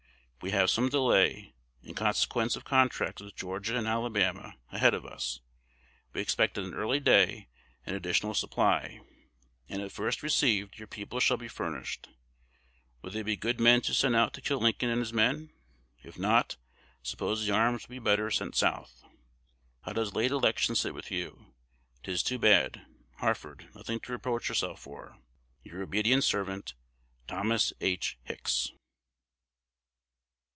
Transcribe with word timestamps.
We 0.43 0.49
have 0.49 0.71
some 0.71 0.89
delay, 0.89 1.53
in 1.83 1.93
consequence 1.93 2.55
of 2.55 2.63
contracts 2.65 3.21
with 3.21 3.35
Georgia 3.35 3.77
and 3.77 3.87
Alabama, 3.87 4.55
ahead 4.71 4.95
of 4.95 5.05
us: 5.05 5.39
we 6.13 6.19
expect 6.21 6.57
at 6.57 6.63
an 6.63 6.73
early 6.73 6.99
day 6.99 7.47
an 7.85 7.93
additional 7.93 8.33
supply, 8.33 9.01
and 9.69 9.83
of 9.83 9.93
first 9.93 10.23
received 10.23 10.79
your 10.79 10.87
people 10.87 11.19
shall 11.19 11.37
be 11.37 11.47
furnished. 11.47 12.09
Will 13.03 13.11
they 13.11 13.21
be 13.21 13.35
good 13.35 13.59
men 13.59 13.81
to 13.81 13.93
send 13.93 14.15
out 14.15 14.33
to 14.33 14.41
kill 14.41 14.57
Lincoln 14.59 14.89
and 14.89 14.97
his 14.97 15.13
men? 15.13 15.51
if 16.01 16.17
not, 16.17 16.57
suppose 17.03 17.45
the 17.45 17.53
arms 17.53 17.83
would 17.87 17.93
be 17.93 17.99
better 17.99 18.31
sent 18.31 18.55
South. 18.55 19.03
How 19.81 19.93
does 19.93 20.15
late 20.15 20.31
election 20.31 20.73
sit 20.73 20.95
with 20.95 21.11
you? 21.11 21.53
'Tis 22.01 22.23
too 22.23 22.39
bad. 22.39 22.83
Harford, 23.17 23.69
nothing 23.75 23.99
to 23.99 24.11
reproach 24.11 24.47
herself 24.47 24.79
for. 24.81 25.19
Your 25.61 25.83
obedient 25.83 26.23
servant, 26.23 26.73
Thos. 27.27 27.73
H. 27.79 28.17
Hicks. 28.23 28.71